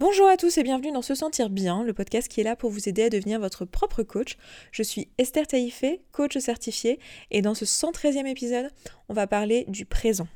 [0.00, 2.70] Bonjour à tous et bienvenue dans Se Sentir Bien, le podcast qui est là pour
[2.70, 4.36] vous aider à devenir votre propre coach.
[4.70, 7.00] Je suis Esther Taïfé, coach certifiée,
[7.32, 8.70] et dans ce 113e épisode,
[9.08, 10.28] on va parler du présent.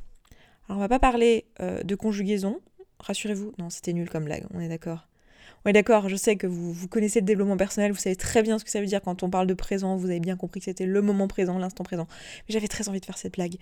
[0.68, 2.60] Alors on va pas parler euh, de conjugaison,
[2.98, 5.06] rassurez-vous, non c'était nul comme blague, on est d'accord.
[5.64, 8.42] On est d'accord, je sais que vous, vous connaissez le développement personnel, vous savez très
[8.42, 10.58] bien ce que ça veut dire quand on parle de présent, vous avez bien compris
[10.58, 12.08] que c'était le moment présent, l'instant présent.
[12.48, 13.58] Mais j'avais très envie de faire cette blague.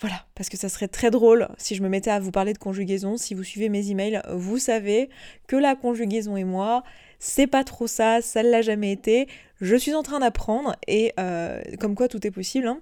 [0.00, 2.58] Voilà, parce que ça serait très drôle si je me mettais à vous parler de
[2.58, 3.16] conjugaison.
[3.16, 5.10] Si vous suivez mes emails, vous savez
[5.48, 6.84] que la conjugaison et moi,
[7.18, 9.26] c'est pas trop ça, ça ne l'a jamais été.
[9.60, 12.68] Je suis en train d'apprendre et euh, comme quoi tout est possible.
[12.68, 12.80] Hein,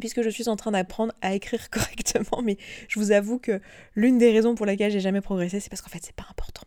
[0.00, 2.56] puisque je suis en train d'apprendre à écrire correctement, mais
[2.88, 3.60] je vous avoue que
[3.94, 6.61] l'une des raisons pour lesquelles j'ai jamais progressé, c'est parce qu'en fait c'est pas important.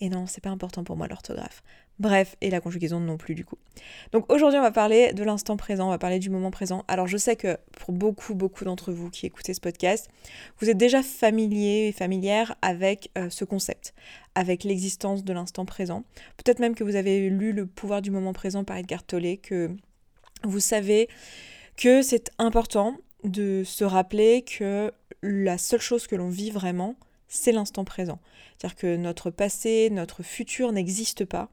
[0.00, 1.62] Et non, c'est pas important pour moi l'orthographe.
[1.98, 3.58] Bref, et la conjugaison non plus du coup.
[4.12, 6.82] Donc aujourd'hui on va parler de l'instant présent, on va parler du moment présent.
[6.88, 10.08] Alors je sais que pour beaucoup, beaucoup d'entre vous qui écoutez ce podcast,
[10.60, 13.92] vous êtes déjà familiers et familières avec euh, ce concept,
[14.34, 16.04] avec l'existence de l'instant présent.
[16.38, 19.70] Peut-être même que vous avez lu Le pouvoir du moment présent par Edgar Tolle, que
[20.44, 21.08] vous savez
[21.76, 24.90] que c'est important de se rappeler que
[25.22, 26.96] la seule chose que l'on vit vraiment,
[27.30, 28.18] c'est l'instant présent.
[28.58, 31.48] C'est-à-dire que notre passé, notre futur n'existe pas.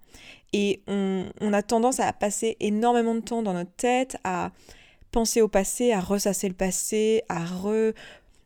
[0.52, 4.52] Et on, a tendance à passer énormément de temps dans notre tête, à
[5.11, 7.45] penser au passé, à ressasser le passé, à,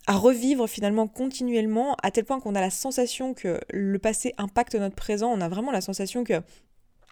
[0.07, 4.75] à revivre finalement continuellement, à tel point qu'on a la sensation que le passé impacte
[4.75, 5.31] notre présent.
[5.31, 6.41] On a vraiment la sensation que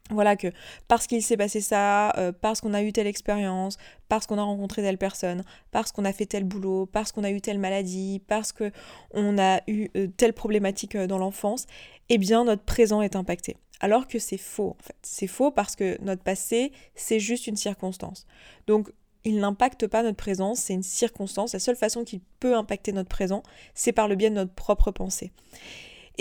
[0.09, 0.47] voilà que
[0.87, 4.43] parce qu'il s'est passé ça, euh, parce qu'on a eu telle expérience, parce qu'on a
[4.43, 8.21] rencontré telle personne, parce qu'on a fait tel boulot, parce qu'on a eu telle maladie,
[8.27, 11.67] parce qu'on a eu euh, telle problématique euh, dans l'enfance,
[12.09, 13.57] eh bien notre présent est impacté.
[13.81, 14.95] Alors que c'est faux en fait.
[15.03, 18.25] C'est faux parce que notre passé, c'est juste une circonstance.
[18.67, 18.91] Donc
[19.25, 21.53] il n'impacte pas notre présent, c'est une circonstance.
[21.53, 23.43] La seule façon qu'il peut impacter notre présent,
[23.73, 25.31] c'est par le biais de notre propre pensée.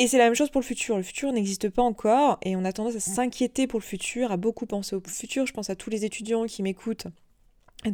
[0.01, 0.97] Et c'est la même chose pour le futur.
[0.97, 4.37] Le futur n'existe pas encore et on a tendance à s'inquiéter pour le futur, à
[4.37, 5.45] beaucoup penser au futur.
[5.45, 7.09] Je pense à tous les étudiants qui m'écoutent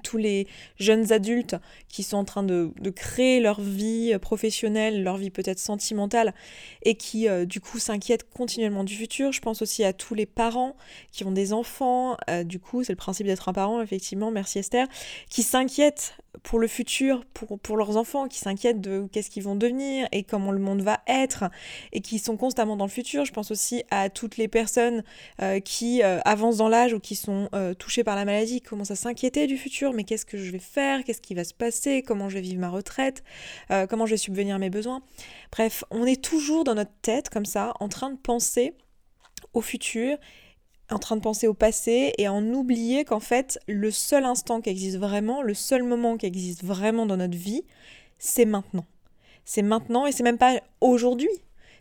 [0.03, 0.47] tous les
[0.79, 1.57] jeunes adultes
[1.89, 6.35] qui sont en train de, créer leur vie professionnelle, leur vie peut-être sentimentale,
[6.83, 9.33] et qui euh, du coup s'inquiètent continuellement du futur.
[9.33, 10.77] Je pense aussi à tous les parents
[11.11, 14.59] qui ont des enfants, euh, du coup c'est le principe d'être un parent, effectivement, merci
[14.59, 14.87] Esther,
[15.29, 19.57] qui s'inquiètent pour le futur, pour, pour leurs enfants, qui s'inquiètent de qu'est-ce qu'ils vont
[19.57, 21.45] devenir et comment le monde va être,
[21.93, 23.25] et qui sont constamment dans le futur.
[23.25, 25.03] Je pense aussi à toutes les personnes
[25.43, 28.97] euh, qui avancent dans l'âge ou qui sont touchées par la maladie, qui commencent à
[28.97, 32.29] s'inquiéter du futur mais qu'est-ce que je vais faire, qu'est-ce qui va se passer, comment
[32.29, 33.23] je vais vivre ma retraite,
[33.71, 35.03] euh, comment je vais subvenir à mes besoins.
[35.53, 38.75] Bref, on est toujours dans notre tête comme ça, en train de penser
[39.53, 40.17] au futur,
[40.91, 44.71] en train de penser au passé et en oublier qu'en fait, le seul instant qui
[44.71, 47.65] existe vraiment, le seul moment qui existe vraiment dans notre vie,
[48.19, 48.87] c'est maintenant.
[49.45, 51.31] C'est maintenant et c'est même pas aujourd'hui.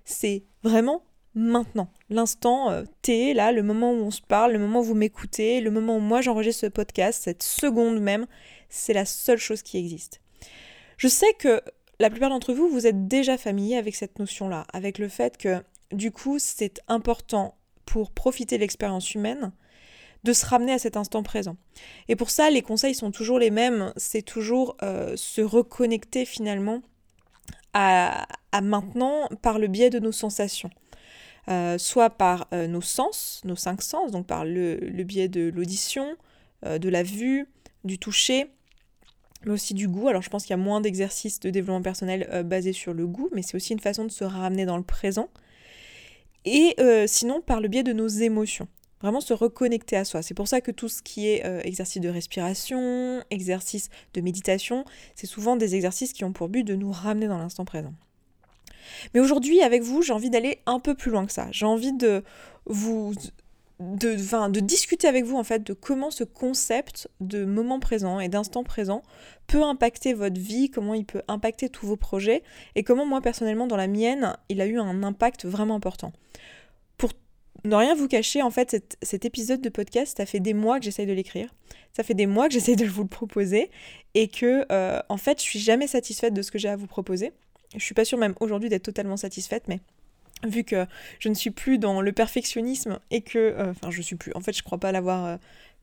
[0.05, 1.03] C'est vraiment
[1.35, 1.89] maintenant.
[2.09, 5.61] L'instant euh, T, là, le moment où on se parle, le moment où vous m'écoutez,
[5.61, 8.25] le moment où moi j'enregistre ce podcast, cette seconde même,
[8.69, 10.21] c'est la seule chose qui existe.
[10.97, 11.61] Je sais que
[11.99, 15.63] la plupart d'entre vous, vous êtes déjà familier avec cette notion-là, avec le fait que
[15.91, 19.51] du coup, c'est important pour profiter de l'expérience humaine
[20.23, 21.57] de se ramener à cet instant présent.
[22.07, 26.81] Et pour ça, les conseils sont toujours les mêmes, c'est toujours euh, se reconnecter finalement
[27.73, 30.69] à, à maintenant par le biais de nos sensations.
[31.49, 36.15] Euh, soit par euh, nos sens, nos cinq sens, donc par le, biais de l'audition,
[36.65, 37.49] de la vue,
[37.83, 38.49] du toucher,
[39.43, 40.07] mais aussi du goût.
[40.07, 43.29] Alors je pense qu'il y a moins d'exercices de développement personnel basés sur le goût,
[43.33, 45.27] mais c'est aussi une façon de se ramener dans le présent.
[46.45, 46.75] Et
[47.07, 48.67] sinon par le biais de nos émotions.
[49.01, 50.21] Vraiment se reconnecter à soi.
[50.21, 55.27] C'est pour ça que tout ce qui est exercice de respiration, exercice de méditation, c'est
[55.27, 57.93] souvent des exercices qui ont pour but de nous ramener dans l'instant présent.
[59.13, 61.47] Mais aujourd'hui, avec vous, j'ai envie d'aller un peu plus loin que ça.
[61.51, 62.23] J'ai envie de
[62.65, 63.13] vous
[63.79, 68.29] de, de discuter avec vous en fait de comment ce concept de moment présent et
[68.29, 69.01] d'instant présent
[69.47, 72.43] peut impacter votre vie, comment il peut impacter tous vos projets
[72.75, 76.13] et comment moi personnellement dans la mienne il a eu un impact vraiment important.
[76.97, 77.11] Pour
[77.65, 80.85] ne rien vous cacher, en fait cet, épisode de podcast, ça fait des mois que
[80.85, 81.53] j'essaye de l'écrire,
[81.93, 83.71] ça fait des mois que j'essaye de vous le proposer
[84.13, 86.87] et que euh, en fait je suis jamais satisfaite de ce que j'ai à vous
[86.87, 87.31] proposer.
[87.75, 89.79] Je suis pas sûre même aujourd'hui d'être totalement satisfaite, mais
[90.47, 90.85] vu que
[91.19, 94.41] je ne suis plus dans le perfectionnisme et que, euh, enfin je suis plus, en
[94.41, 95.37] fait je crois pas l'avoir euh,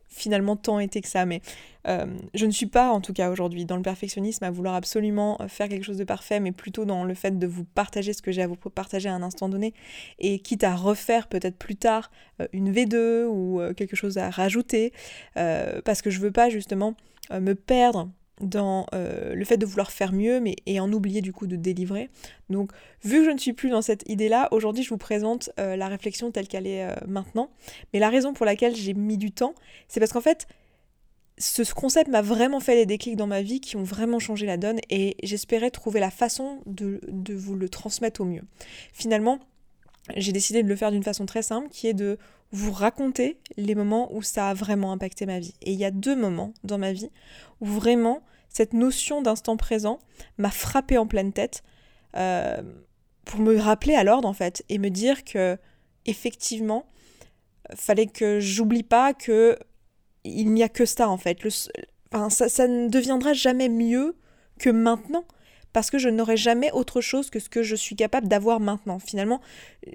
[0.08, 1.40] finalement tant été que ça, mais
[1.86, 5.38] euh, je ne suis pas en tout cas aujourd'hui dans le perfectionnisme à vouloir absolument
[5.46, 8.32] faire quelque chose de parfait, mais plutôt dans le fait de vous partager ce que
[8.32, 9.72] j'ai à vous partager à un instant donné,
[10.18, 12.10] et quitte à refaire peut-être plus tard
[12.52, 14.92] une V2 ou quelque chose à rajouter,
[15.34, 16.96] parce que je veux pas justement
[17.30, 18.10] me perdre
[18.40, 21.56] dans euh, le fait de vouloir faire mieux, mais et en oublier du coup de
[21.56, 22.10] délivrer.
[22.48, 22.72] Donc,
[23.04, 25.88] vu que je ne suis plus dans cette idée-là, aujourd'hui je vous présente euh, la
[25.88, 27.50] réflexion telle qu'elle est maintenant.
[27.92, 29.54] Mais la raison pour laquelle j'ai mis du temps,
[29.88, 30.46] c'est parce qu'en fait,
[31.38, 34.58] ce concept m'a vraiment fait des déclics dans ma vie qui ont vraiment changé la
[34.58, 38.42] donne et j'espérais trouver la façon de, de vous le transmettre au mieux.
[38.92, 39.40] Finalement,
[40.16, 42.18] j'ai décidé de le faire d'une façon très simple qui est de
[42.52, 45.54] vous raconter les moments où ça a vraiment impacté ma vie.
[45.62, 47.10] Et il y a deux moments dans ma vie
[47.60, 49.98] où vraiment cette notion d'instant présent
[50.36, 51.62] m'a frappé en pleine tête
[52.16, 52.60] euh,
[53.24, 55.56] pour me rappeler à l'ordre en fait et me dire que
[56.04, 56.86] effectivement
[57.74, 59.56] fallait que j'oublie pas que
[60.24, 61.38] il n'y a que ça en fait.
[62.28, 64.16] Ça, ne deviendra jamais mieux
[64.58, 65.24] que maintenant
[65.72, 68.98] parce que je n'aurai jamais autre chose que ce que je suis capable d'avoir maintenant.
[68.98, 69.40] Finalement,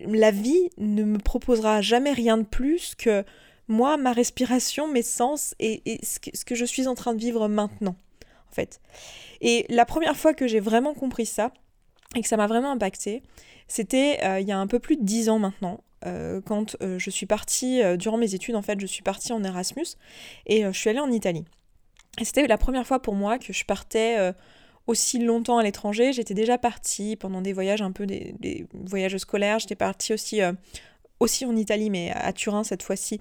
[0.08, 3.26] la vie ne me proposera jamais rien de plus que
[3.68, 7.96] moi, ma respiration, mes sens et, ce, que, je suis en train de vivre maintenant,
[7.98, 8.05] en
[9.42, 11.52] Et la première fois que j'ai vraiment compris ça
[12.16, 13.24] et que ça m'a vraiment impacté,
[13.68, 15.82] c'était euh, il y a un peu plus de dix ans maintenant.
[16.06, 19.44] Euh, quand euh, je suis partie, durant mes études en fait, je suis partie en
[19.44, 19.98] Erasmus
[20.46, 21.46] et je suis allée en Italie.
[22.20, 24.34] Et c'était la première fois pour moi que je partais
[24.88, 26.14] aussi longtemps à l'étranger.
[26.14, 29.60] J'étais déjà partie pendant des voyages un peu des, voyages scolaires.
[29.60, 30.40] J'étais partie aussi
[31.26, 33.20] aussi en Italie, mais à Turin cette fois-ci.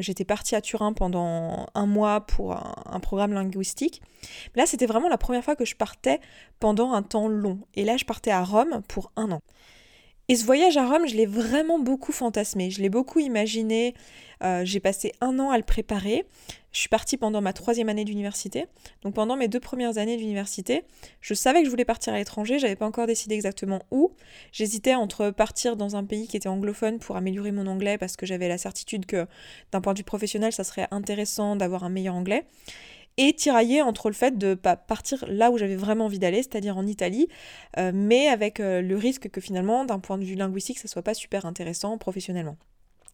[0.00, 4.02] J'étais partie à Turin pendant un mois pour un, programme linguistique.
[4.56, 6.20] Là, c'était vraiment la première fois que je partais
[6.58, 7.60] pendant un temps long.
[7.74, 9.42] Et là, je partais à Rome pour un an.
[10.28, 13.94] Et ce voyage à Rome, je l'ai vraiment beaucoup fantasmé, je l'ai beaucoup imaginé.
[14.42, 16.26] Euh, j'ai passé un an à le préparer.
[16.72, 18.66] Je suis partie pendant ma troisième année d'université.
[19.02, 20.82] Donc pendant mes deux premières années d'université,
[21.20, 24.10] je savais que je voulais partir à l'étranger, j'avais pas encore décidé exactement où.
[24.52, 28.26] J'hésitais entre partir dans un pays qui était anglophone pour améliorer mon anglais parce que
[28.26, 29.26] j'avais la certitude que
[29.72, 32.44] d'un point de vue professionnel, ça serait intéressant d'avoir un meilleur anglais
[33.16, 36.76] et tirailler entre le fait de pas partir là où j'avais vraiment envie d'aller, c'est-à-dire
[36.76, 37.28] en Italie,
[37.78, 41.02] euh, mais avec euh, le risque que finalement, d'un point de vue linguistique, ça soit
[41.02, 42.56] pas super intéressant professionnellement.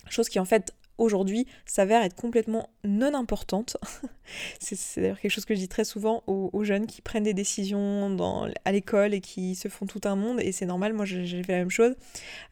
[0.08, 3.76] Chose qui en fait aujourd'hui s'avère être complètement non importante.
[4.60, 8.10] c'est d'ailleurs quelque chose que je dis très souvent aux, jeunes qui prennent des décisions
[8.10, 11.42] dans, à l'école et qui se font tout un monde, et c'est normal, moi j'ai
[11.42, 11.94] fait la même chose,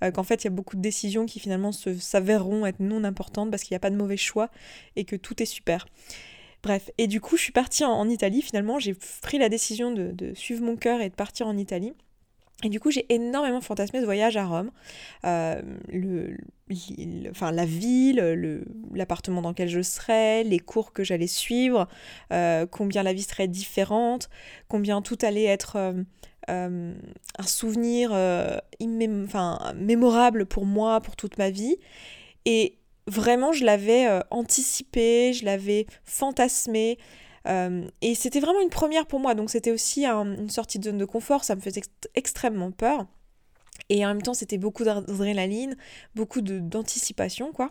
[0.02, 3.50] euh, qu'en fait il y a beaucoup de décisions qui finalement s'avéreront être non importantes
[3.50, 4.50] parce qu'il n'y a pas de mauvais choix
[4.97, 5.87] et que tout est super.
[6.62, 8.42] Bref, et du coup, je suis partie en, Italie.
[8.42, 11.92] Finalement, j'ai pris la décision de, suivre mon cœur et de partir en Italie.
[12.62, 14.70] Et du coup, j'ai énormément fantasmé ce voyage à Rome.
[15.24, 16.36] Euh, le,
[17.30, 21.88] enfin, la ville, l'appartement dans lequel je serais, les cours que j'allais suivre,
[22.34, 24.28] euh, combien la vie serait différente,
[24.68, 25.76] combien tout allait être
[26.50, 26.92] euh,
[27.38, 28.10] un souvenir
[28.78, 31.78] mémorable pour moi, pour toute ma vie.
[32.44, 36.99] Et vraiment, je l'avais euh, anticipé, je l'avais fantasmé.
[37.49, 40.99] Euh, et c'était vraiment une première pour moi, donc c'était aussi une sortie de zone
[40.99, 41.82] de confort, ça me faisait
[42.14, 43.06] extrêmement peur.
[43.88, 45.76] Et en même temps, c'était beaucoup d'adrénaline,
[46.14, 47.70] beaucoup d'anticipation, quoi.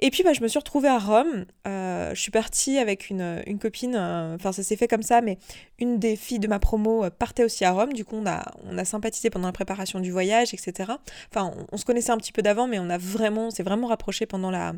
[0.00, 1.44] Et puis bah, je me suis retrouvée à Rome.
[1.66, 5.38] Euh, je suis partie avec une, copine, euh, enfin ça s'est fait comme ça, mais
[5.78, 7.92] une des filles de ma promo euh, partait aussi à Rome.
[7.92, 10.92] Du coup, on a, on a sympathisé pendant la préparation du voyage, etc.
[11.30, 14.26] Enfin, on, se connaissait un petit peu d'avant, mais on a vraiment, s'est vraiment rapproché
[14.26, 14.74] pendant la,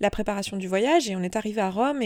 [0.00, 1.08] la préparation du voyage.
[1.08, 2.02] Et on est arrivé à Rome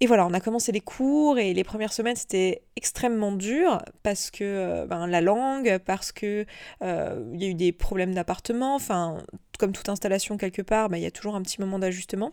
[0.00, 4.30] et voilà, on a commencé les cours et les premières semaines c'était extrêmement dur parce
[4.30, 6.44] que ben, la langue, parce que
[6.82, 9.18] il y a eu des problèmes d'appartement, enfin
[9.58, 12.32] comme toute installation quelque part, bah, il y a toujours un petit moment d'ajustement.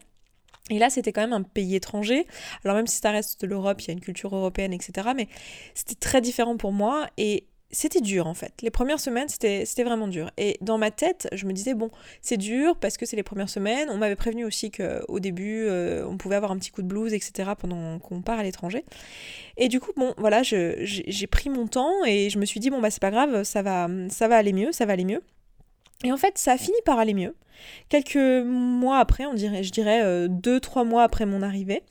[0.69, 2.25] Et là, c'était quand même un pays étranger.
[2.63, 5.09] Alors même si ça reste de l'Europe, il y a une culture européenne, etc.
[5.15, 5.27] Mais
[5.74, 8.53] c'était très différent pour moi et c'était dur en fait.
[8.61, 10.31] Les premières semaines, c'était vraiment dur.
[10.37, 11.89] Et dans ma tête, je me disais, bon,
[12.21, 13.89] c'est dur parce que c'est les premières semaines.
[13.89, 17.13] On m'avait prévenu aussi qu'au début, euh, on pouvait avoir un petit coup de blues,
[17.13, 17.51] etc.
[17.57, 18.85] pendant qu'on part à l'étranger.
[19.57, 22.79] Et du coup, bon, voilà, j'ai pris mon temps et je me suis dit, bon,
[22.79, 25.21] bah c'est pas grave, ça va, ça va aller mieux, ça va aller mieux.
[26.03, 27.36] Et en fait, ça a fini par aller mieux.
[27.89, 31.84] Quelques mois après, on dirait, je dirais euh, deux, trois mois après mon arrivée,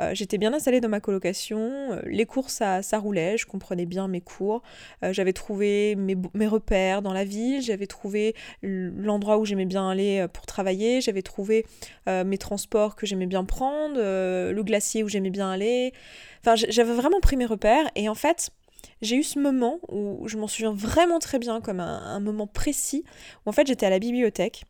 [0.00, 1.92] euh, j'étais bien installée dans ma colocation.
[1.92, 4.62] Euh, les cours, ça, ça roulait, je comprenais bien mes cours.
[5.02, 10.26] j'avais trouvé mes, mes, repères dans la ville, j'avais trouvé l'endroit où j'aimais bien aller
[10.32, 11.66] pour travailler, j'avais trouvé
[12.06, 15.92] mes transports que j'aimais bien prendre, le glacier où j'aimais bien aller.
[16.40, 18.50] Enfin, j'avais vraiment pris mes repères et en fait,
[19.02, 23.04] j'ai eu ce moment où je m'en souviens vraiment très bien, comme un, moment précis,
[23.44, 24.64] où en fait j'étais à la bibliothèque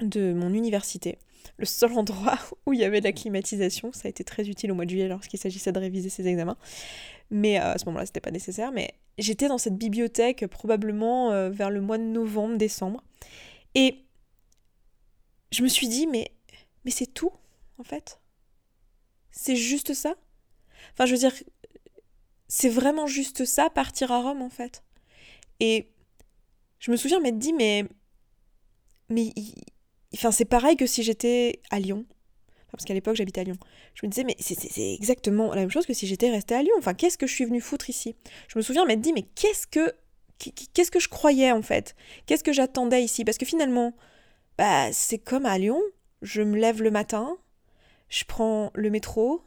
[0.00, 1.18] de mon université,
[1.58, 3.92] le seul endroit où il y avait de la climatisation.
[3.92, 6.56] Ça a été très utile au mois de juillet lorsqu'il s'agissait de réviser ses examens.
[7.30, 8.72] Mais euh, à ce moment-là, c'était pas nécessaire.
[8.72, 13.02] Mais j'étais dans cette bibliothèque probablement euh, vers le mois de novembre, décembre.
[13.74, 14.04] Et
[15.50, 16.30] je me suis dit, mais,
[16.84, 17.32] mais c'est tout,
[17.78, 18.20] en fait?
[19.30, 20.14] C'est juste ça?
[20.92, 21.32] Enfin, je veux dire,
[22.48, 24.82] c'est vraiment juste ça, partir à Rome en fait.
[25.60, 25.88] Et
[26.78, 27.84] je me souviens m'être dit, mais.
[29.08, 29.32] Mais.
[30.14, 32.06] Enfin, c'est pareil que si j'étais à Lyon.
[32.70, 33.56] Parce qu'à l'époque, j'habitais à Lyon.
[33.94, 36.74] Je me disais, mais c'est exactement la même chose que si j'étais restée à Lyon.
[36.78, 38.16] Enfin, qu'est-ce que je suis venue foutre ici?
[38.48, 39.92] Je me souviens m'être dit, mais qu'est-ce que.
[40.74, 41.96] Qu'est-ce que je croyais en fait?
[42.26, 43.24] Qu'est-ce que j'attendais ici?
[43.24, 43.94] Parce que finalement,
[44.58, 45.80] bah, c'est comme à Lyon.
[46.20, 47.38] Je me lève le matin,
[48.08, 49.42] je prends le métro,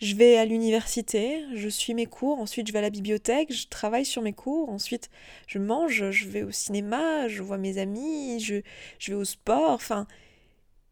[0.00, 3.68] je vais à l'université, je suis mes cours, ensuite je vais à la bibliothèque, je
[3.68, 5.10] travaille sur mes cours, ensuite
[5.46, 8.62] je mange, je vais au cinéma, je vois mes amis, je,
[8.98, 10.06] je vais au sport, enfin,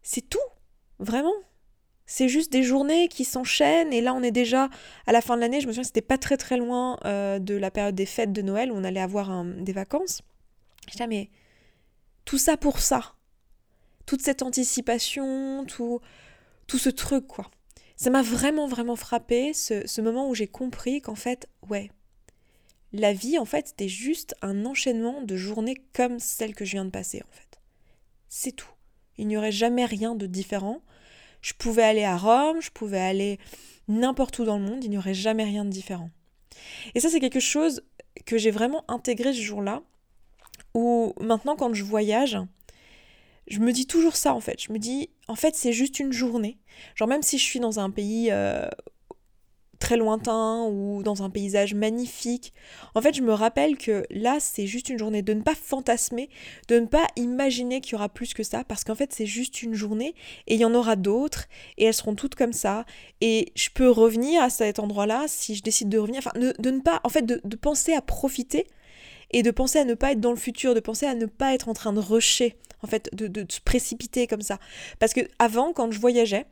[0.02, 0.38] c'est tout,
[0.98, 1.32] vraiment.
[2.04, 4.68] C'est juste des journées qui s'enchaînent et là on est déjà
[5.06, 7.38] à la fin de l'année, je me souviens que c'était pas très très loin euh,
[7.38, 10.22] de la période des fêtes de Noël où on allait avoir des vacances.
[10.86, 11.30] Je disais, mais
[12.24, 13.14] tout ça pour ça,
[14.06, 16.00] toute cette anticipation, tout,
[16.66, 17.50] tout ce truc quoi
[17.98, 21.90] ça m'a vraiment, vraiment frappé ce, moment où j'ai compris qu'en fait, ouais,
[22.92, 26.84] la vie, en fait, c'était juste un enchaînement de journées comme celle que je viens
[26.84, 27.58] de passer, en fait.
[28.28, 28.70] C'est tout.
[29.18, 30.80] Il n'y aurait jamais rien de différent.
[31.42, 33.40] Je pouvais aller à Rome, je pouvais aller
[33.88, 36.10] n'importe où dans le monde, il n'y aurait jamais rien de différent.
[36.94, 37.82] Et ça, c'est quelque chose
[38.26, 39.82] que j'ai vraiment intégré ce jour-là,
[40.72, 42.38] où maintenant, quand je voyage,
[43.50, 44.62] je me dis toujours ça en fait.
[44.62, 46.58] Je me dis, en fait, c'est juste une journée.
[46.94, 48.68] Genre, même si je suis dans un pays euh,
[49.78, 52.52] très lointain ou dans un paysage magnifique,
[52.94, 55.22] en fait, je me rappelle que là, c'est juste une journée.
[55.22, 56.28] De ne pas fantasmer,
[56.68, 59.62] de ne pas imaginer qu'il y aura plus que ça, parce qu'en fait, c'est juste
[59.62, 60.14] une journée
[60.46, 61.46] et il y en aura d'autres
[61.78, 62.84] et elles seront toutes comme ça.
[63.20, 66.18] Et je peux revenir à cet endroit-là si je décide de revenir.
[66.18, 68.66] Enfin, de, ne pas, en fait, de, de penser à profiter
[69.30, 71.54] et de penser à ne pas être dans le futur, de penser à ne pas
[71.54, 74.58] être en train de rusher, en fait, de, se précipiter comme ça.
[74.98, 76.46] Parce que avant, quand je voyageais,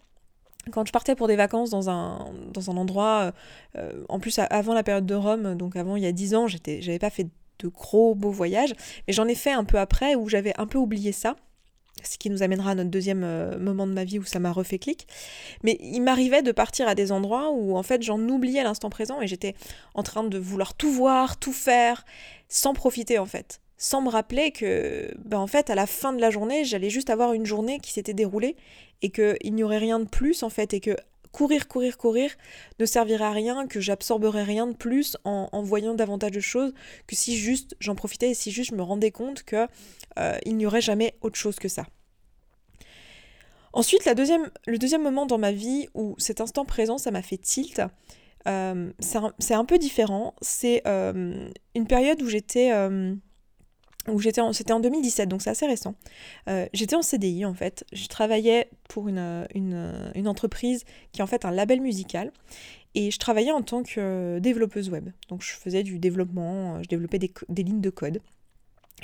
[0.73, 3.33] quand je partais pour des vacances dans un, dans un endroit, euh,
[3.79, 6.47] euh, en plus avant la période de Rome, donc avant il y a 10 ans,
[6.49, 7.29] j'avais pas fait
[7.59, 8.75] de gros beaux voyages,
[9.07, 11.37] mais j'en ai fait un peu après où j'avais un peu oublié ça
[12.03, 14.53] ce qui nous amènera à notre deuxième euh, moment de ma vie où ça m'a
[14.53, 15.07] refait clic.
[15.63, 19.21] Mais il m'arrivait de partir à des endroits où en fait j'en oubliais l'instant présent
[19.21, 19.55] et j'étais
[19.95, 22.05] en train de vouloir tout voir, tout faire,
[22.49, 23.61] sans profiter en fait.
[23.79, 27.11] Sans me rappeler que, ben en fait, à la fin de la journée, j'allais juste
[27.11, 28.57] avoir une journée qui s'était déroulée
[29.03, 30.97] et qu'il n'y aurait rien de plus en fait et que
[31.37, 32.31] courir, courir, courir
[32.81, 36.73] ne servirait à rien, que j'absorberais rien de plus en, voyant davantage de choses
[37.07, 39.67] que si juste j'en profitais et si juste je me rendais compte que
[40.19, 41.85] euh, il n'y aurait jamais autre chose que ça.
[43.75, 47.83] Ensuite, le deuxième moment dans ma vie où cet instant présent, ça m'a fait tilt,
[48.49, 48.91] euh,
[49.39, 50.35] c'est un, peu différent.
[50.41, 52.71] C'est euh, une période où j'étais
[54.09, 55.95] où j'étais c'était en 2017 donc c'est assez récent.
[56.49, 57.85] Euh, j'étais en CDI en fait.
[57.93, 62.33] Je travaillais pour une, une, entreprise qui est en fait un label musical.
[62.95, 65.11] Et je travaillais en tant que développeuse web.
[65.29, 68.21] Donc je faisais du développement je développais des, des lignes de code.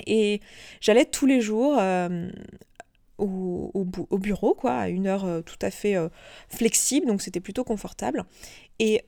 [0.07, 0.41] Et
[0.81, 2.29] j'allais tous les jours euh,
[3.19, 5.95] au, au, bureau quoi à une heure euh, tout à fait
[6.49, 7.07] flexible.
[7.07, 8.25] Donc c'était plutôt confortable.
[8.79, 9.03] Et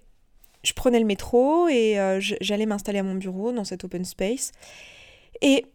[0.64, 4.52] je prenais le métro et j'allais m'installer à mon bureau dans cet open space.
[5.42, 5.66] Et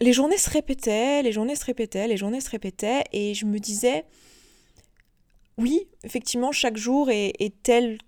[0.00, 3.58] les journées se répétaient, les journées se répétaient, les journées se répétaient, et je me
[3.58, 4.04] disais,
[5.58, 7.98] oui, effectivement, chaque jour est, tel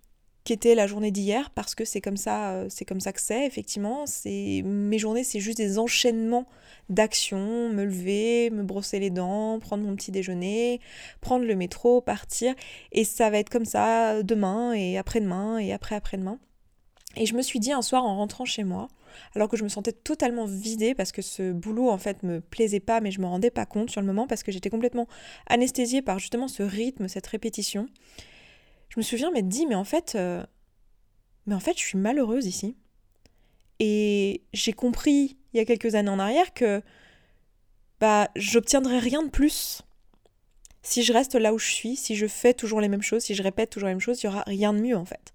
[0.44, 3.46] qu'était la journée d'hier, parce que c'est comme ça, euh, c'est comme ça que c'est,
[3.46, 4.04] effectivement.
[4.06, 6.46] C'est mes journées, c'est juste des enchaînements
[6.90, 10.80] d'actions, me lever, me brosser les dents, prendre mon petit déjeuner,
[11.22, 12.54] prendre le métro, partir,
[12.92, 16.38] et ça va être comme ça demain et après-demain et après-après-demain.
[17.16, 18.88] Et je me suis dit un soir en rentrant chez moi,
[19.34, 22.80] alors que je me sentais totalement vidée parce que ce boulot en fait me plaisait
[22.80, 25.08] pas mais je me rendais pas compte sur le moment parce que j'étais complètement
[25.46, 27.86] anesthésiée par justement ce rythme, cette répétition.
[28.88, 30.44] Je me souviens m'être dit mais en fait euh,
[31.46, 32.76] mais en fait je suis malheureuse ici.
[33.80, 36.82] Et j'ai compris il y a quelques années en arrière que
[38.00, 39.82] bah j'obtiendrai rien de plus
[40.84, 43.34] si je reste là où je suis, si je fais toujours les mêmes choses, si
[43.34, 45.32] je répète toujours les mêmes choses, il y aura rien de mieux en fait.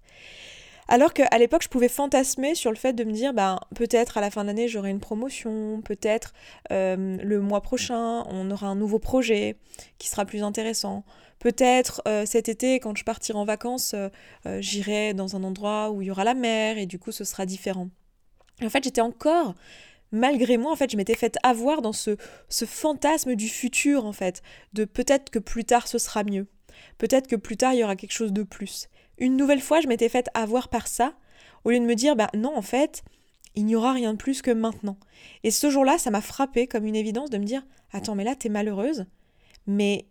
[0.92, 4.20] Alors qu'à l'époque, je pouvais fantasmer sur le fait de me dire, ben, peut-être à
[4.20, 6.34] la fin de l'année, j'aurai une promotion, peut-être
[6.72, 9.56] euh, le mois prochain, on aura un nouveau projet
[9.98, 11.04] qui sera plus intéressant.
[11.38, 14.10] Peut-être euh, cet été, quand je partirai en vacances, euh,
[14.58, 17.46] j'irai dans un endroit où il y aura la mer et du coup, ce sera
[17.46, 17.88] différent.
[18.60, 19.54] en fait, j'étais encore
[20.10, 22.16] malgré moi, en fait, je m'étais fait avoir dans ce,
[22.48, 24.42] ce fantasme du futur, en fait,
[24.72, 26.48] de peut-être que plus tard ce sera mieux.
[26.98, 28.88] Peut-être que plus tard il y aura quelque chose de plus
[29.20, 31.14] une nouvelle fois, je m'étais faite avoir par ça,
[31.64, 33.02] au lieu de me dire, bah non, en fait,
[33.54, 34.96] il n'y aura rien de plus que maintenant.
[35.44, 37.62] Et ce jour-là, ça m'a frappé comme une évidence de me dire,
[37.92, 39.06] attends, mais là, t'es malheureuse,
[39.66, 40.06] mais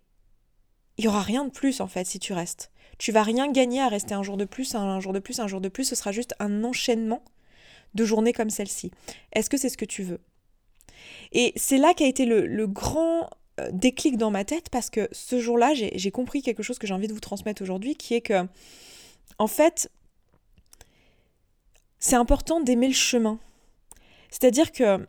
[0.98, 2.72] il y aura rien de plus en fait si tu restes.
[2.98, 5.48] Tu vas rien gagner à rester un jour de plus, un jour de plus, un
[5.48, 5.86] jour de plus.
[5.86, 7.24] Ce sera juste un enchaînement
[7.94, 8.92] de journées comme celle-ci.
[9.32, 10.20] Est-ce que c'est ce que tu veux?
[11.32, 13.30] Et c'est là qu'a été le, grand
[13.62, 16.94] euh, déclic dans ma tête parce que ce jour-là, j'ai compris quelque chose que j'ai
[16.94, 18.46] envie de vous transmettre aujourd'hui, qui est que,
[19.38, 19.92] en fait,
[22.00, 23.40] c'est important d'aimer le chemin.
[24.30, 25.06] C'est-à-dire que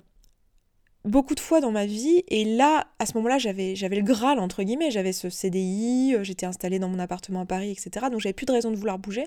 [1.05, 4.39] beaucoup de fois dans ma vie, et là, à ce moment-là, j'avais, j'avais le Graal,
[4.39, 8.07] entre guillemets, j'avais ce CDI, euh, j'étais installée dans mon appartement à Paris, etc.
[8.11, 9.27] Donc j'avais plus de raison de vouloir bouger.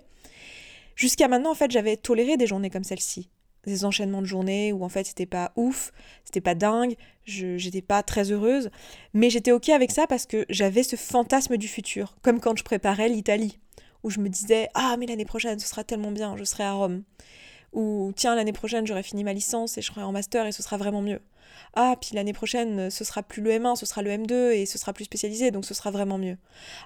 [0.95, 3.29] Jusqu'à maintenant, en fait, j'avais toléré des journées comme celle-ci.
[3.65, 5.93] Des enchaînements de journées où en fait c'était pas ouf,
[6.25, 8.69] c'était pas dingue, je, j'étais pas très heureuse,
[9.13, 12.65] mais j'étais ok avec ça parce que j'avais ce fantasme du futur, comme quand je
[12.65, 13.57] préparais l'Italie,
[14.03, 16.73] où je me disais Ah, mais l'année prochaine ce sera tellement bien, je serai à
[16.73, 17.03] Rome.
[17.73, 20.61] Ou tiens, l'année prochaine j'aurai fini ma licence et je serai en master et ce
[20.63, 21.21] sera vraiment mieux
[21.75, 24.77] ah, puis l'année prochaine, ce sera plus le M1, ce sera le M2 et ce
[24.77, 26.37] sera plus spécialisé, donc ce sera vraiment mieux.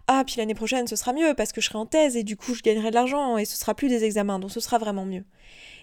[0.08, 2.38] Ah, puis l'année prochaine, ce sera mieux parce que je serai en thèse et du
[2.38, 5.06] coup, je gagnerai de l'argent et ce sera plus des examens, donc ce sera vraiment
[5.06, 5.26] mieux.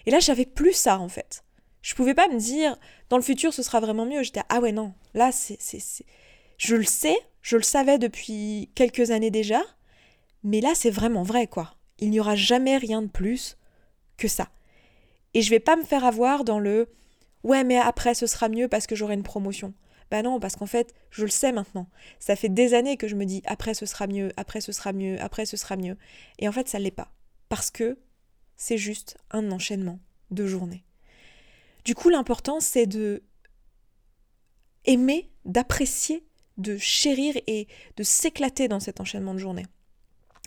[0.07, 1.45] Et là, j'avais plus ça en fait.
[1.83, 2.79] Je pouvais pas me dire,
[3.11, 4.23] dans le futur, ce sera vraiment mieux.
[4.23, 5.59] J'étais, ah ouais, non, là, c'est.
[6.57, 9.61] Je le sais, je le savais depuis quelques années déjà,
[10.45, 11.75] mais là, c'est vraiment vrai, quoi.
[11.99, 13.57] Il n'y aura jamais rien de plus
[14.17, 14.51] que ça.
[15.33, 16.89] Et je vais pas me faire avoir dans le
[17.45, 19.75] Ouais, mais après ce sera mieux parce que j'aurai une promotion.
[20.11, 21.89] Bah non, parce qu'en fait, je le sais maintenant.
[22.19, 24.93] Ça fait des années que je me dis après ce sera mieux, après ce sera
[24.93, 25.97] mieux, après ce sera mieux.
[26.39, 27.13] Et en fait, ça ne l'est pas.
[27.51, 27.99] Parce que
[28.57, 29.99] c'est juste un enchaînement
[30.31, 30.85] de journées.
[31.85, 33.23] Du coup, l'important, c'est de
[34.87, 36.25] aimer, d'apprécier,
[36.57, 39.67] de chérir et de s'éclater dans cet enchaînement de journées.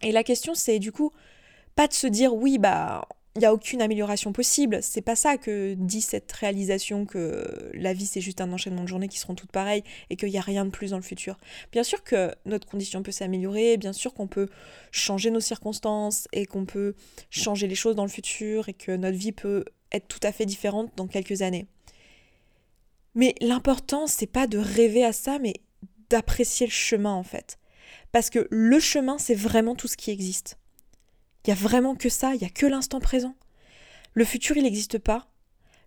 [0.04, 1.12] Et la question, c'est du coup,
[1.75, 4.80] pas de se dire oui, bah il n'y a aucune amélioration possible.
[4.82, 8.88] C'est pas ça que dit cette réalisation que la vie c'est juste un enchaînement de
[8.88, 11.38] journées qui seront toutes pareilles et qu'il n'y a rien de plus dans le futur.
[11.72, 14.50] Bien sûr que notre condition peut s'améliorer, bien sûr qu'on peut
[14.92, 16.96] changer nos circonstances et qu'on peut
[17.30, 20.48] changer les choses dans le futur et que notre vie peut être tout à fait
[20.48, 21.68] différente dans quelques années.
[23.13, 25.54] Mais l'important c'est pas de rêver à ça, mais
[26.10, 27.60] d'apprécier le chemin en fait.
[28.18, 30.58] Parce que le chemin c'est vraiment tout ce qui existe.
[31.46, 33.36] Il n'y a vraiment que ça, il n'y a que l'instant présent.
[34.16, 35.27] Le futur, il n'existe pas.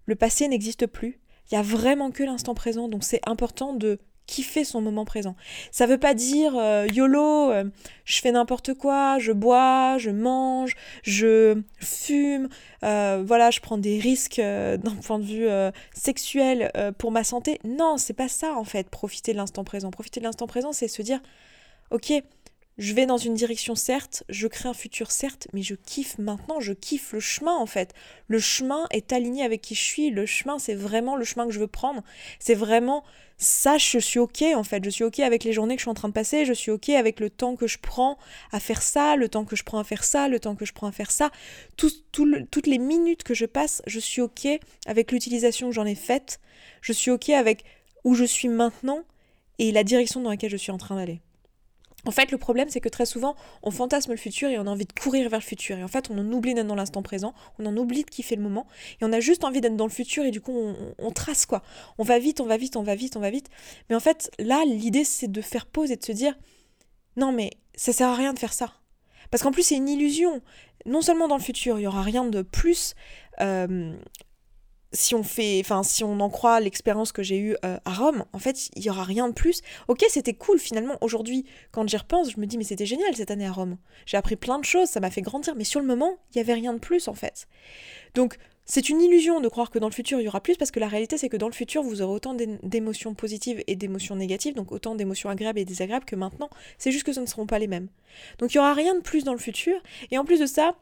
[0.07, 1.19] Le passé n'existe plus.
[1.51, 2.87] Il n'y a vraiment que l'instant présent.
[2.87, 5.35] Donc c'est important de kiffer son moment présent.
[5.73, 7.65] Ça ne veut pas dire euh, YOLO, euh,
[8.05, 12.49] je fais n'importe quoi, je bois, je mange, je fume,
[12.85, 15.49] euh, voilà, je prends des risques d'un point de vue
[15.93, 17.59] sexuel pour ma santé.
[17.65, 19.91] Non, c'est pas ça en fait, profiter de l'instant présent.
[19.91, 21.21] Profiter de l'instant présent, c'est se dire,
[21.91, 22.13] ok,
[22.79, 26.61] je vais dans une direction certes, je crée un futur certes, mais je kiffe maintenant,
[26.61, 27.93] je kiffe le chemin en fait.
[28.27, 31.53] Le chemin est aligné avec qui je suis, le chemin c'est vraiment le chemin que
[31.53, 32.03] je veux prendre,
[32.39, 33.05] c'est vraiment
[33.37, 35.91] ça, je suis ok en fait, je suis ok avec les journées que je suis
[35.91, 38.17] en train de passer, je suis ok avec le temps que je prends
[38.51, 40.73] à faire ça, le temps que je prends à faire ça, le temps que je
[40.73, 41.31] prends à faire ça,
[41.77, 44.49] toutes les minutes que je passe, je suis ok
[44.87, 46.41] avec l'utilisation que j'en ai faite,
[46.81, 47.65] je suis ok avec
[48.05, 49.03] où je suis maintenant
[49.59, 51.21] et la direction dans laquelle je suis en train d'aller.
[52.07, 54.71] En fait, le problème, c'est que très souvent, on fantasme le futur et on a
[54.71, 55.79] envie de courir vers le futur.
[55.79, 58.37] Et en fait, on en oublie d'être dans l'instant présent, on en oublie de kiffer
[58.37, 58.67] le moment,
[59.01, 61.63] et on a juste envie d'être dans le futur, et du coup, on, trace quoi.
[61.99, 63.49] On va vite, on va vite, on va vite, on va vite.
[63.89, 66.39] Mais en fait, là, l'idée, c'est de faire pause et de se dire,
[67.17, 68.73] non, mais ça sert à rien de faire ça.
[69.31, 70.41] Parce qu'en plus, c'est une illusion.
[70.87, 72.95] Non seulement dans le futur, il y aura rien de plus.
[73.41, 73.95] Euh,
[74.93, 78.25] si on fait, enfin, si on en croit l'expérience que j'ai eue euh, à Rome,
[78.33, 79.63] en fait, il y aura rien de plus.
[79.89, 80.97] Ok, c'était cool finalement.
[81.01, 83.77] Aujourd'hui, quand j'y repense, je me dis mais c'était génial cette année à Rome.
[84.07, 86.41] J'ai appris plein de choses, ça m'a fait grandir, mais sur le moment, il y
[86.41, 87.47] avait rien de plus en fait.
[88.15, 90.71] Donc c'est une illusion de croire que dans le futur il y aura plus parce
[90.71, 94.15] que la réalité c'est que dans le futur vous aurez autant d'émotions positives et d'émotions
[94.15, 96.51] négatives, donc autant d'émotions agréables et désagréables que maintenant.
[96.79, 97.89] C'est juste que ce ne seront pas les mêmes.
[98.39, 99.75] Donc il y aura rien de plus dans le futur.
[100.11, 100.77] Et en plus de ça,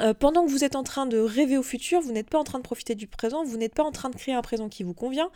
[0.00, 2.44] euh, pendant que vous êtes en train de rêver au futur, vous n'êtes pas en
[2.44, 4.82] train de profiter du présent, vous n'êtes pas en train de créer un présent qui
[4.82, 5.30] vous convient.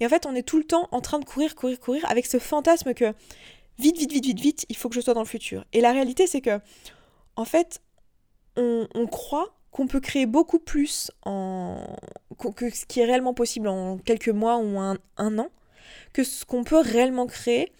[0.00, 2.26] Et en fait, on est tout le temps en train de courir, courir, courir avec
[2.26, 3.12] ce fantasme que
[3.78, 5.64] vite, vite, vite, vite, vite, il faut que je sois dans le futur.
[5.72, 6.60] Et la réalité, c'est que,
[7.36, 7.80] en fait,
[8.56, 11.84] on, croit qu'on peut créer beaucoup plus en...
[12.56, 15.50] que ce qui est réellement possible en quelques mois ou un an
[16.12, 17.72] que ce qu'on peut réellement créer.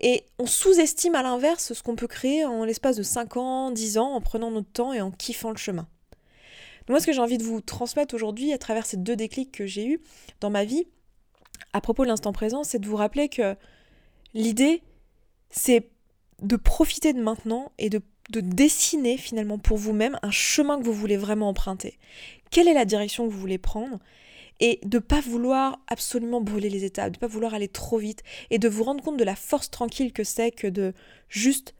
[0.00, 3.98] Et on sous-estime à l'inverse ce qu'on peut créer en l'espace de 5 ans, 10
[3.98, 5.88] ans, en prenant notre temps et en kiffant le chemin.
[6.88, 9.66] moi, ce que j'ai envie de vous transmettre aujourd'hui, à travers ces deux déclics que
[9.66, 10.00] j'ai eus
[10.40, 10.86] dans ma vie,
[11.72, 13.54] à propos de l'instant présent, c'est de vous rappeler que
[14.34, 14.82] l'idée,
[15.50, 15.88] c'est
[16.42, 20.92] de profiter de maintenant et de, de dessiner finalement pour vous-même un chemin que vous
[20.92, 21.98] voulez vraiment emprunter.
[22.50, 23.98] Quelle est la direction que vous voulez prendre?
[24.60, 28.58] Et de pas vouloir absolument brûler les étapes, de pas vouloir aller trop vite et
[28.58, 30.92] de vous rendre compte de la force tranquille que c'est que de
[31.28, 31.74] juste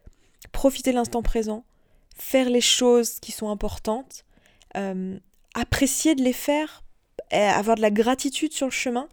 [0.52, 1.64] profiter l'instant présent,
[2.16, 4.24] faire les choses qui sont importantes,
[4.76, 5.18] euh,
[5.54, 6.82] apprécier de les faire,
[7.30, 9.08] avoir de la gratitude sur le chemin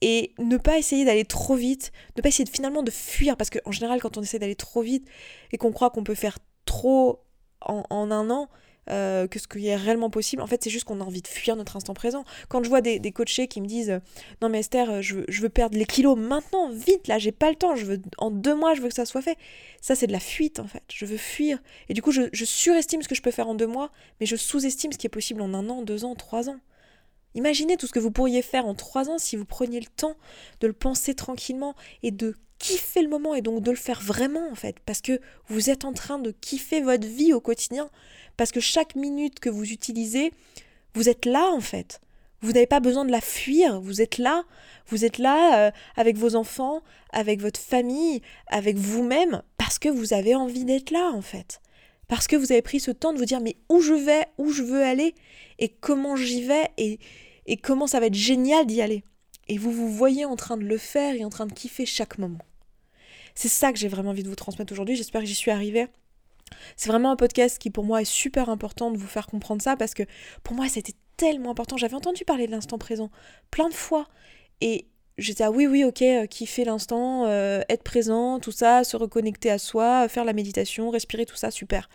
[0.00, 3.72] et ne pas essayer d'aller trop vite, ne pas essayer finalement de fuir, parce qu'en
[3.72, 5.06] général quand on essaie d'aller trop vite
[5.52, 7.24] et qu'on croit qu'on peut faire trop
[7.60, 8.48] en, un an,
[8.90, 10.42] euh, que ce qui est réellement possible.
[10.42, 12.24] En fait, c'est juste qu'on a envie de fuir notre instant présent.
[12.48, 14.00] Quand je vois des, coachés qui me disent euh,
[14.42, 17.32] Non, mais Esther, euh, je veux, je veux perdre les kilos maintenant, vite, là, j'ai
[17.32, 19.36] pas le temps, je veux, en deux mois, je veux que ça soit fait.
[19.80, 20.82] Ça, c'est de la fuite, en fait.
[20.92, 21.58] Je veux fuir.
[21.88, 24.26] Et du coup, je, je surestime ce que je peux faire en deux mois, mais
[24.26, 26.58] je sous-estime ce qui est possible en un an, deux ans, trois ans.
[27.34, 30.16] Imaginez tout ce que vous pourriez faire en trois ans si vous preniez le temps
[30.60, 34.48] de le penser tranquillement et de kiffer le moment et donc de le faire vraiment
[34.50, 34.76] en fait.
[34.84, 37.90] Parce que vous êtes en train de kiffer votre vie au quotidien.
[38.36, 40.32] Parce que chaque minute que vous utilisez
[40.94, 42.00] vous êtes là en fait.
[42.40, 43.80] Vous n'avez pas besoin de la fuir.
[43.80, 44.44] Vous êtes là.
[44.88, 50.12] Vous êtes là euh, avec vos enfants avec votre famille avec vous-même parce que vous
[50.12, 51.60] avez envie d'être là en fait.
[52.06, 54.50] Parce que vous avez pris ce temps de vous dire mais où je vais où
[54.50, 55.14] je veux aller
[55.58, 56.98] et comment j'y vais et,
[57.46, 59.04] et comment ça va être génial d'y aller.
[59.48, 62.18] Et vous vous voyez en train de le faire et en train de kiffer chaque
[62.18, 62.38] moment.
[63.38, 65.86] C'est ça que j'ai vraiment envie de vous transmettre aujourd'hui, j'espère que j'y suis arrivée.
[66.76, 69.76] C'est vraiment un podcast qui pour moi est super important de vous faire comprendre ça
[69.76, 70.02] parce que
[70.42, 71.76] pour moi c'était tellement important.
[71.76, 73.12] J'avais entendu parler de l'instant présent
[73.52, 74.08] plein de fois
[74.60, 78.96] et j'étais ah oui oui ok euh, kiffer l'instant, euh, être présent, tout ça, se
[78.96, 81.88] reconnecter à soi, faire la méditation, respirer tout ça super.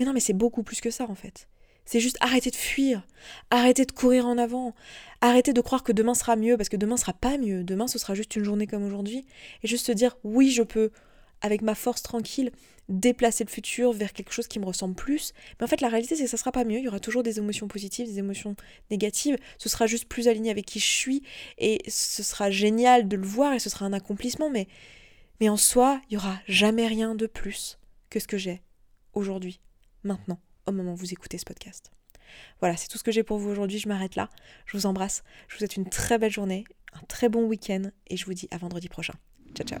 [0.00, 1.46] Mais non mais c'est beaucoup plus que ça en fait.
[1.86, 3.06] C'est juste arrêter de fuir,
[3.50, 4.74] arrêter de courir en avant,
[5.20, 7.98] arrêter de croire que demain sera mieux, parce que demain sera pas mieux, demain ce
[7.98, 9.24] sera juste une journée comme aujourd'hui,
[9.62, 10.90] et juste se dire oui je peux,
[11.40, 12.50] avec ma force tranquille,
[12.88, 15.32] déplacer le futur vers quelque chose qui me ressemble plus.
[15.58, 17.22] Mais en fait la réalité c'est que ça sera pas mieux, il y aura toujours
[17.22, 18.56] des émotions positives, des émotions
[18.90, 21.22] négatives, ce sera juste plus aligné avec qui je suis,
[21.56, 24.66] et ce sera génial de le voir, et ce sera un accomplissement, mais,
[25.40, 27.78] mais en soi, il y aura jamais rien de plus
[28.10, 28.60] que ce que j'ai
[29.14, 29.60] aujourd'hui,
[30.02, 31.90] maintenant au moment où vous écoutez ce podcast.
[32.60, 33.78] Voilà, c'est tout ce que j'ai pour vous aujourd'hui.
[33.78, 34.28] Je m'arrête là.
[34.66, 35.22] Je vous embrasse.
[35.48, 38.48] Je vous souhaite une très belle journée, un très bon week-end et je vous dis
[38.50, 39.14] à vendredi prochain.
[39.54, 39.80] Ciao, ciao.